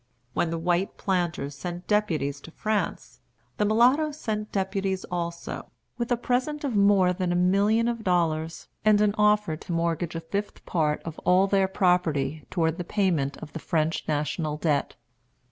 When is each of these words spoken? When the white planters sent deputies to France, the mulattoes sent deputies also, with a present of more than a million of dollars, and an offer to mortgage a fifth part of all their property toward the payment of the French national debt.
When 0.33 0.49
the 0.49 0.57
white 0.57 0.97
planters 0.97 1.53
sent 1.53 1.85
deputies 1.85 2.41
to 2.41 2.49
France, 2.49 3.19
the 3.57 3.65
mulattoes 3.65 4.19
sent 4.19 4.51
deputies 4.51 5.03
also, 5.11 5.69
with 5.99 6.11
a 6.11 6.17
present 6.17 6.63
of 6.63 6.75
more 6.75 7.13
than 7.13 7.31
a 7.31 7.35
million 7.35 7.87
of 7.87 8.03
dollars, 8.03 8.67
and 8.83 8.99
an 8.99 9.13
offer 9.15 9.55
to 9.57 9.71
mortgage 9.71 10.15
a 10.15 10.19
fifth 10.19 10.65
part 10.65 11.03
of 11.03 11.19
all 11.19 11.45
their 11.45 11.67
property 11.67 12.43
toward 12.49 12.79
the 12.79 12.83
payment 12.83 13.37
of 13.43 13.53
the 13.53 13.59
French 13.59 14.03
national 14.07 14.57
debt. 14.57 14.95